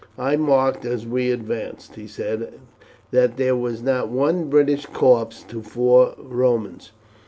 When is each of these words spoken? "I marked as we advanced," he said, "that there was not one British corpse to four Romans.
"I 0.17 0.35
marked 0.35 0.83
as 0.83 1.05
we 1.05 1.29
advanced," 1.29 1.93
he 1.93 2.07
said, 2.07 2.55
"that 3.11 3.37
there 3.37 3.55
was 3.55 3.83
not 3.83 4.09
one 4.09 4.45
British 4.49 4.87
corpse 4.87 5.43
to 5.43 5.61
four 5.61 6.15
Romans. 6.17 6.91